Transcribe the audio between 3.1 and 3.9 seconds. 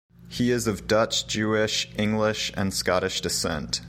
descent.